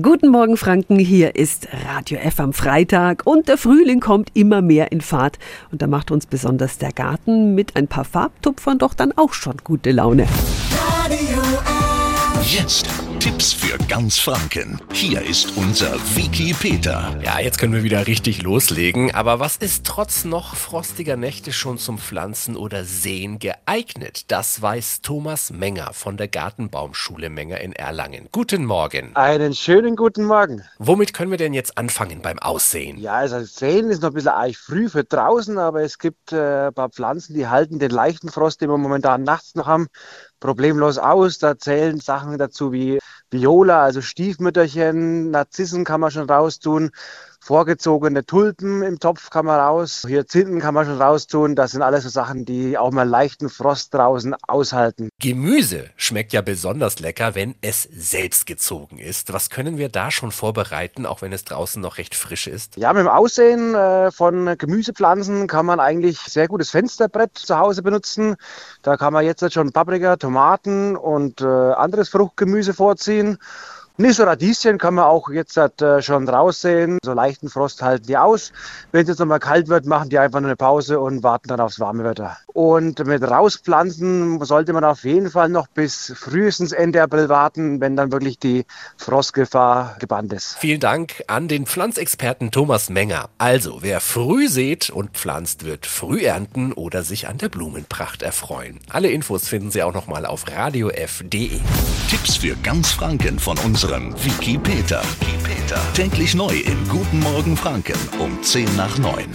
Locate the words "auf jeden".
84.84-85.30